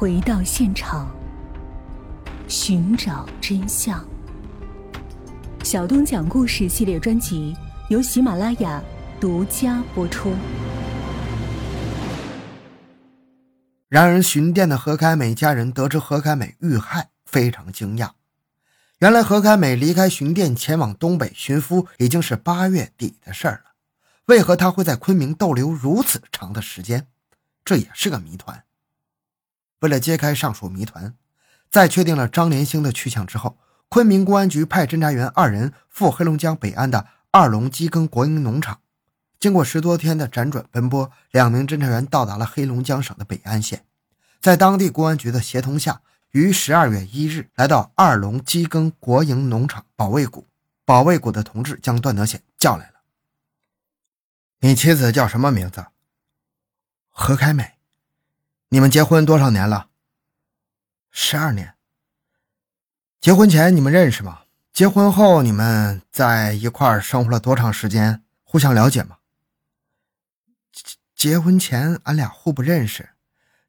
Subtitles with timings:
[0.00, 1.14] 回到现场，
[2.48, 4.02] 寻找真相。
[5.62, 7.54] 小东讲故事系列专辑
[7.90, 8.82] 由喜马拉雅
[9.20, 10.32] 独家播出。
[13.90, 18.12] 然而，巡店的何开美家人得知何开美遇害，非常惊讶。
[19.00, 23.72] 原来，何开美离开巡店前往东北寻夫已经是八月底的事儿了。
[24.28, 27.08] 为何他会在昆明逗留如此长的时间？
[27.62, 28.64] 这也是个谜团。
[29.80, 31.14] 为了揭开上述谜团，
[31.70, 33.58] 在确定了张连星的去向之后，
[33.88, 38.80] 昆明公安局派侦查员二人赴黑龙江北岸的二龙基耕国营农场。
[39.38, 43.84] 经过十多天的辗转奔波，两名侦查员到达了黑龙江省的北安县，
[44.40, 50.46] 在当地公安局的协同下，于十二月一日来到二龙基耕国营农场保卫股。
[50.84, 53.00] 保卫股的同志将段德显叫来了。
[54.60, 55.86] 你妻子叫什么名字？
[57.08, 57.79] 何开美。
[58.72, 59.88] 你们结婚多少年了？
[61.10, 61.74] 十二年。
[63.20, 64.42] 结婚前你们认识吗？
[64.72, 68.22] 结婚后你们在一块儿生活了多长时间？
[68.44, 69.18] 互相了解吗？
[70.72, 73.10] 结结婚前俺俩互不认识，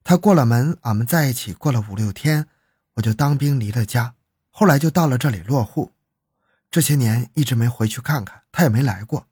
[0.03, 2.47] 他过了门，俺们在一起过了五六天，
[2.93, 4.13] 我就当兵离了家，
[4.51, 5.93] 后来就到了这里落户，
[6.69, 9.25] 这些年一直没回去看看，他也没来过，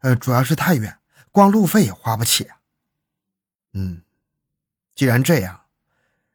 [0.00, 0.98] 呃，主要是太远。
[1.30, 2.56] 光路费也花不起啊。
[3.72, 4.02] 嗯，
[4.94, 5.62] 既然这样，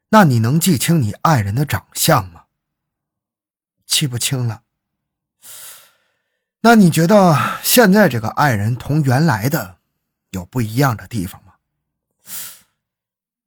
[0.10, 2.46] 那你能记清你爱人的长相吗？
[3.86, 4.64] 记不清了。
[6.62, 9.78] 那你觉得现在这个爱人同原来的
[10.32, 11.54] 有不一样的地方吗？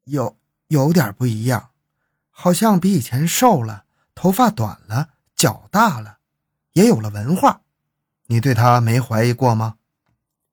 [0.04, 0.38] 有，
[0.68, 1.70] 有点不一样，
[2.30, 6.18] 好像比以前瘦了，头发短了，脚大了，
[6.72, 7.62] 也有了文化。
[8.26, 9.76] 你对他没怀疑过吗？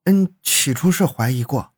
[0.04, 1.72] 嗯，起初是怀疑过，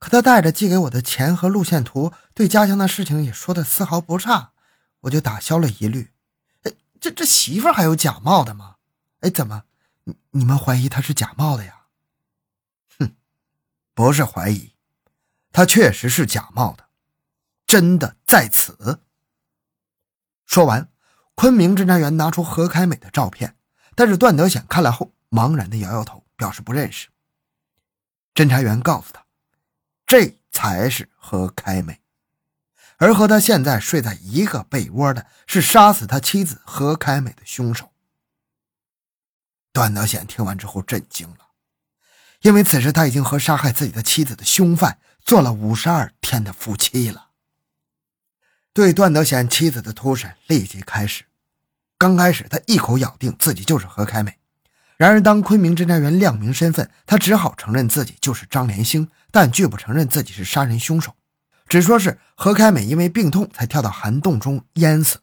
[0.00, 4.52] 可他带着寄给我的钱和路线图，对家乡的事情也说的丝毫不差，
[5.02, 6.10] 我就打消了疑虑。
[6.62, 8.76] 哎，这这媳妇还有假冒的吗？
[9.20, 9.64] 哎，怎么，
[10.04, 11.82] 你你们怀疑他是假冒的呀？
[12.98, 13.14] 哼，
[13.92, 14.72] 不是怀疑，
[15.52, 16.86] 他确实是假冒的，
[17.66, 19.00] 真的在此。
[20.46, 20.88] 说完，
[21.34, 23.54] 昆明侦查员拿出何开美的照片，
[23.94, 27.08] 但是段德显看了后茫然的摇摇头，表示不认识。
[28.34, 29.19] 侦查员告诉他
[30.10, 32.00] ：“这才是何开美，
[32.96, 37.92] 而和他现在睡在一个被窝的是杀死他妻子何开美的凶手。”
[39.72, 41.50] 段德显听完之后震惊了，
[42.40, 47.28] 因为此时他已经和杀害自己的妻子的凶犯做了五十二天的夫妻了。
[48.72, 51.26] 对段德显妻子的突审立即开始，
[51.96, 54.39] 刚开始他一口咬定自己就是何开美。
[55.00, 61.16] 然而，当昆明侦查员亮明身份，他只好承认自己就是张连兴，但拒不承认自己是杀人凶手，
[61.66, 65.20] 只说是何开美因为病痛才跳到涵洞中淹死，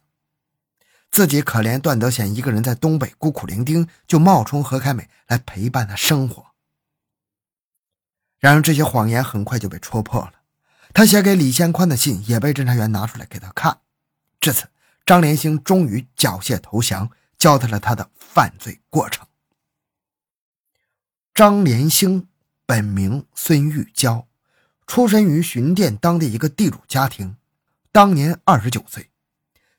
[1.12, 6.44] 自己可怜段德显一个人在东北孤苦伶仃，就冒充何开美来陪伴他生活。
[8.40, 10.32] 然而，这些谎言很快就被戳破了，
[10.92, 13.78] 他写给李先宽的信也被侦查员拿出来给他看。
[14.40, 14.66] 至此，
[15.06, 19.24] 张连兴终于缴械投降，交代了他的犯罪过程。
[21.38, 22.26] 张连兴
[22.66, 24.26] 本名孙玉娇，
[24.88, 27.36] 出身于巡店当地一个地主家庭，
[27.92, 29.10] 当年二十九岁。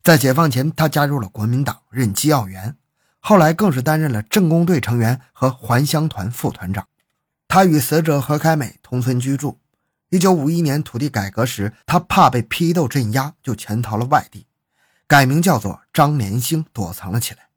[0.01, 2.77] 在解放前，他加入了国民党，任机要员，
[3.19, 6.87] 后来更是担任了政工队成员和还乡团副团长。
[7.49, 9.59] 他与死者何开美同村居住。
[10.11, 14.47] 一九五一年土地改革时，他怕被批斗镇压，就潜逃了外地，
[15.05, 17.49] 改名叫做张连兴，躲藏了起来。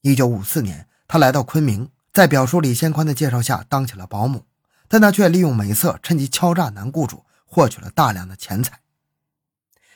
[0.00, 1.90] 一九五四年，他来到昆明。
[2.14, 4.46] 在表叔李先宽的介绍下，当起了保姆，
[4.86, 8.78] 但他却利用美色，趁机敲诈男雇主，获取了大量的钱财。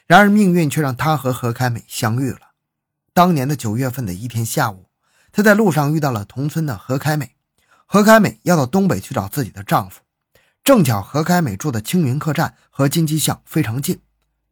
[0.04, 2.40] 然而，命运却让他和何开美相遇了。
[3.12, 4.86] 当年的九月份的一天下午，
[5.30, 7.36] 他在路上遇到了同村的何开美。
[7.86, 10.00] 何开美要到东北去找自己的丈夫，
[10.64, 14.00] 正巧何开美住的青云客栈和金鸡巷非常近，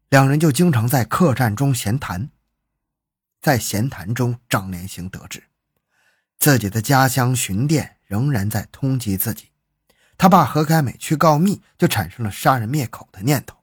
[0.07, 2.29] 两人就经常在客栈中闲谈。
[3.41, 5.43] 在闲谈中，张连行得知。
[6.39, 9.49] 自己的家乡巡店仍然在通缉自己，
[10.17, 13.57] 他怕何开美去告密，就产生了杀人灭口的念头。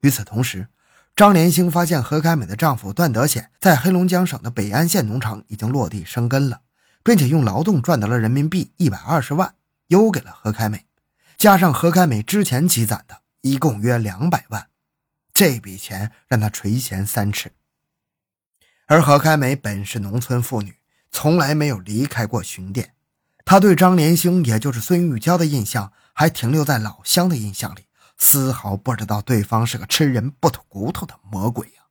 [0.00, 0.68] 与此同时，
[1.14, 6.62] 张连兴发现何开美的丈夫段德显在黑龙江省的北安县农场已经落地生根了，
[7.04, 9.54] 并且用劳动赚得了人民币一百二十万，
[9.86, 10.86] 邮给了何开美，
[11.36, 14.68] 加上何开美之前积攒的，一共约两百万。
[15.32, 17.52] 这笔钱让他垂涎三尺。
[18.86, 20.76] 而何开美本是农村妇女。
[21.14, 22.92] 从来没有离开过巡店，
[23.44, 27.86] 他对张连兴，也就是孙玉娇的印象还停留在老乡的印象里，
[28.18, 31.84] 丝毫不知道对方是个吃人不吐骨头的魔鬼呀。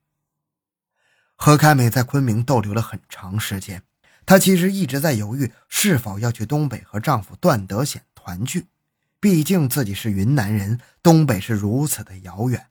[1.37, 3.83] 何开美在昆明逗留了很长时间，
[4.25, 8.67] 她其实一直在犹豫是否要去东北和丈夫段德显团聚，
[9.21, 12.67] 毕竟自己是云南人，东北是如此的遥远，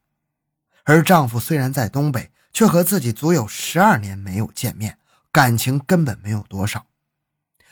[0.85, 4.99] 而丈夫虽然在东北，却和自己足有十二年没有见面，
[5.33, 6.87] 感情根本没有多少。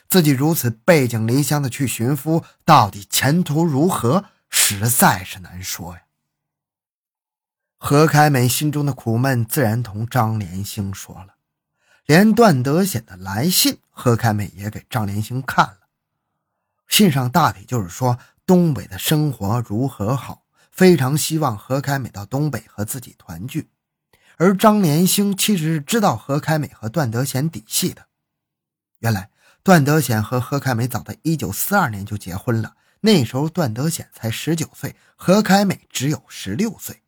[0.09, 6.03] 自己如此背井离乡的去寻夫，到底前途如何，实在是难说呀。
[7.77, 11.37] 何开美心中的苦闷自然同张连兴说了，
[12.07, 15.79] 连段德显的来信，何开美也给张连兴看了。
[16.89, 20.43] 信上大体就是说，东北的生活如何好，
[20.73, 23.71] 非常希望何开美到东北和自己团聚。
[24.41, 28.07] 而张连兴其实是知道何开美和段德贤底细的，
[29.01, 29.29] 原来。
[29.63, 37.03] 段德贤和何开美早在一九四二年就结婚了，那时候段德贤才十九岁，何开美只有十六岁。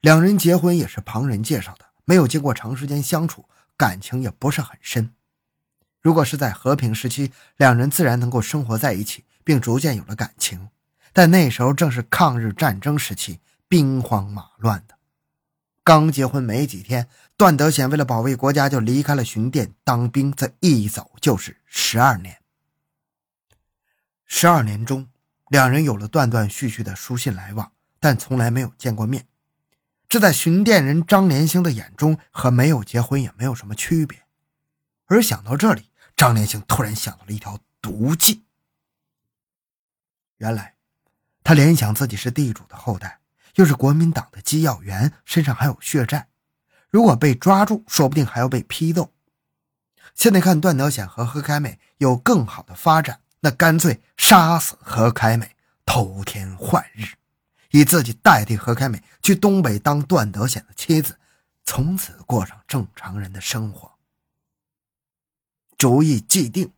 [0.00, 3.44] 两人结婚也是旁人介绍的，没有经过长时间相处，
[3.76, 5.12] 感情也不是很深。
[6.02, 10.68] 如果是在和平时期，两人自然能够生活在一起，并逐渐有了感情。
[11.12, 13.38] 但那时候正是抗日战争时期，
[13.68, 14.95] 兵荒马乱的。
[15.86, 20.32] 刚结婚没几天，段德显为了保卫国家，就离开了巡店当兵。
[20.32, 22.42] 这一走就是十二年。
[24.24, 25.08] 十二年中，
[25.46, 29.28] 两人有了断断续续的书信来往，但从来没有见过面。
[30.08, 34.26] 这在巡店人张连兴的眼中，和没有结婚也没有什么区别。
[35.04, 38.42] 而想到这里，张连兴突然想到了一条毒计。
[40.38, 40.74] 原来，
[41.44, 43.20] 他联想自己是地主的后代。
[43.56, 46.28] 又是国民党的机要员，身上还有血债，
[46.90, 49.12] 如果被抓住，说不定还要被批斗。
[50.14, 55.56] 现在看段德显和何开美有更好的发展，那干脆杀死何开美，
[55.86, 57.14] 偷天换日，
[57.70, 61.18] 以自己代替何开美去东北当段德显的妻子，
[61.64, 63.92] 从此过上正常人的生活。
[65.78, 66.72] 主意既定，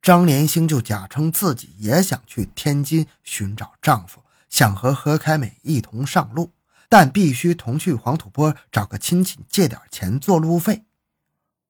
[0.00, 4.22] 张连兴就假称自己也想去天津寻找丈夫。
[4.48, 6.52] 想和何开美一同上路，
[6.88, 10.84] 但必须同去黄土坡找个亲戚借点钱做路费。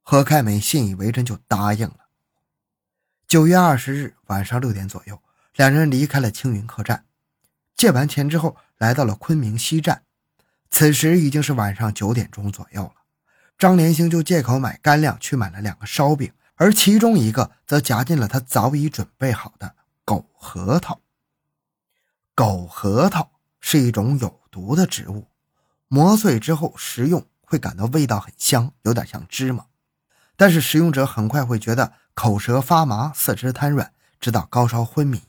[0.02, 2.08] 何开美信以为真，就答应了。
[3.26, 5.20] 九月二十日晚上六点左右，
[5.54, 7.04] 两人离开了青云客栈，
[7.76, 10.04] 借完钱之后，来到了昆明西站。
[10.70, 12.92] 此时已经是晚上九点钟左右了。
[13.58, 19.74] 张连兴就借口买干粮去买了两个烧饼，而其中一个则夹进了他早已准备好的
[20.04, 21.00] 狗核桃。
[22.38, 25.26] 狗核桃是一种有毒的植物，
[25.88, 29.66] 磨碎之后食用会感到味道很香，有点像芝麻。
[30.36, 35.22] 但是食用者很快会觉得口舌发麻、四肢瘫软，直到高烧昏迷。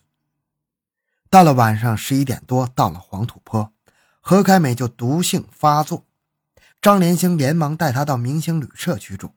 [1.32, 3.74] 到了晚上十一点多，到了黄土坡，
[4.22, 6.06] 何开美就毒性发作，
[6.80, 9.32] 张连兴连忙带他到明星旅社居住，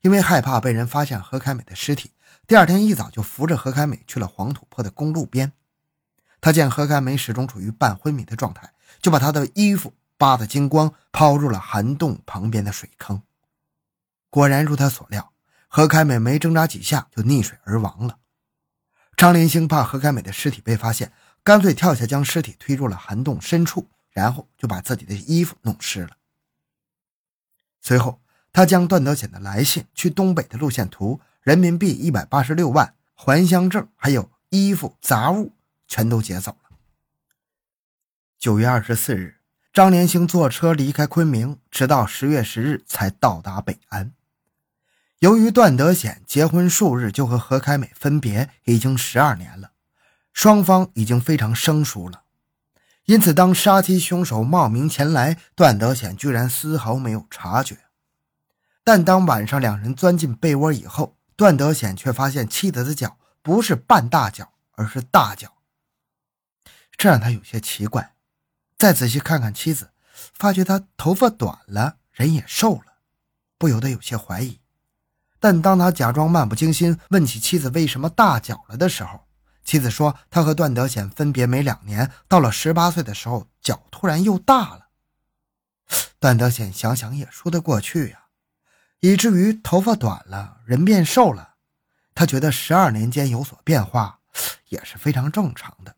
[0.00, 2.12] 因为害怕被人发现何开美的尸体，
[2.46, 5.52] 第二天一早就扶着何开美去了黄土坡的公路边。
[6.40, 8.72] 他见何开美始终处于半昏迷的状态，
[9.02, 13.22] 就把她的衣服扒得精光，抛入了涵洞旁边的水坑。
[14.30, 15.32] 果然如他所料，
[15.68, 18.18] 何开美没挣扎几下就溺水而亡了。
[19.16, 26.16] 张林兴怕何开美的尸体被发现，干脆跳下将尸体推入了涵洞深处，然后就把自己的衣服弄湿了。
[27.82, 28.20] 随后，
[28.52, 35.52] 他将段德显的来信、去东北的路线图、人民币一百八十六万、还乡证，还有衣服杂物。
[35.90, 36.78] 全都劫走了。
[38.38, 39.40] 九月二十四日，
[39.72, 44.12] 张连兴坐车离开昆明，直到十月十日才到达北安。
[45.18, 49.72] 由于段德显结婚数日就和何开美分别，已经十二年了，
[50.32, 52.22] 双方已经非常生疏了。
[53.06, 57.76] 因此，当杀妻凶手冒名前来，段德显居然丝毫没有察觉。
[58.84, 65.52] 但当晚上两人钻进被窝以后，段德显却发现妻子的脚不是半大脚，而是大脚。
[67.00, 68.12] 这让他有些奇怪，
[68.76, 69.92] 再仔细看看妻子，
[70.34, 72.98] 发觉她头发短了，人也瘦了，
[73.56, 74.60] 不由得有些怀疑。
[75.38, 79.26] 但当他假装漫不经心问起妻子为什么大脚了的时候，
[79.64, 84.88] 妻子说他和段德显分别没两年，到了十八岁的时候，脚突然又大了。
[86.18, 88.26] 段德显想想也说得过去呀，
[88.98, 91.54] 以至于头发短了，人变瘦了，
[92.14, 94.20] 他觉得十二年间有所变化
[94.68, 95.96] 也是非常正常的。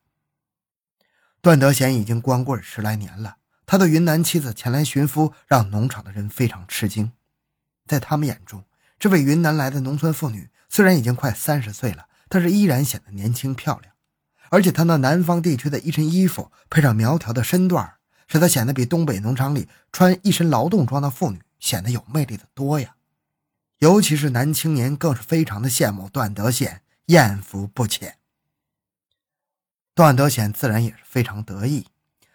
[1.43, 7.11] 段德贤已经光棍十来年了，他的云南妻子前来寻夫，让农场的人非常吃惊。
[7.85, 8.65] 在他们眼中，
[8.97, 13.93] 这位云南来的农村妇女虽然已经快三十岁了，但是依然显得年轻漂亮，
[14.51, 17.95] 而且他那南方地区的一身衣服配上苗条的身段，
[18.29, 22.95] 使他显得比东北农场里穿一身劳动装的妇女显得有魅力的多呀。
[23.79, 28.19] 尤其是男青年更是非常的羡慕段德贤，艳福不浅。
[29.95, 31.87] 段德显自然也是非常得意。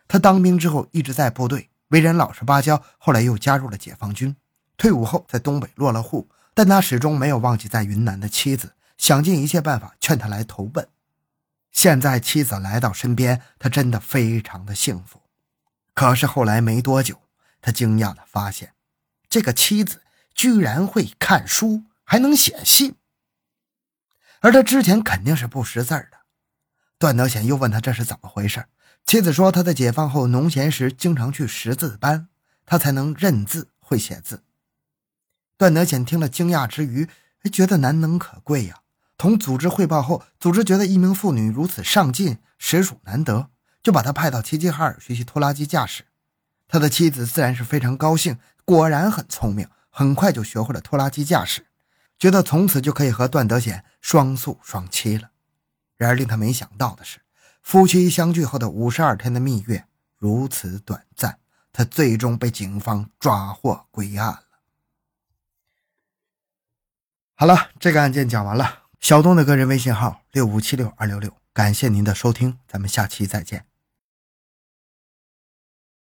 [0.08, 4.36] 他当兵之后一直在部队，为人老实巴交，后来又加入了解放军。
[4.78, 10.88] 退伍后在东北落了户，但他始终没有忘记在云南的妻子，想尽一切办法劝他来投奔。
[11.72, 15.22] 现在妻子来到身边，他真的非常的幸福。
[15.94, 17.22] 可是后来没多久，
[17.62, 18.74] 他惊讶的发现，
[19.30, 20.02] 这个妻子。
[20.38, 22.94] 居然会看书，还能写信，
[24.42, 26.17] 而他之前肯定是不识字的。
[27.00, 28.66] 段德显又问他这是怎么回事，
[29.06, 32.28] 妻子说他在解放后农闲时经常去识字班，
[32.66, 34.44] 他才能认字会写字。
[35.58, 37.08] 段德显听了惊讶之余，
[37.52, 38.82] 觉得难能可贵呀。
[39.18, 43.50] 同组织汇报后，组织觉得一名妇女如此上进，实属难得，
[43.82, 46.04] 就把他派到齐齐哈尔学习拖拉机驾驶。
[46.68, 49.68] 他的妻子自然是非常高兴，果然很聪明。
[49.90, 51.66] 很快就学会了拖拉机驾驶，
[52.20, 55.32] 觉得从此就可以和段德显双宿双栖了。
[55.98, 57.20] 然而令他没想到的是，
[57.62, 59.86] 夫妻相聚后的五十二天的蜜月
[60.18, 61.40] 如此短暂，
[61.74, 64.44] 他最终被警方抓获归案了。
[67.34, 68.84] 好了，这个案件讲完了。
[69.00, 73.66] 小东的个人微信号六五七六二六六，感谢您的收听，咱们下期再见。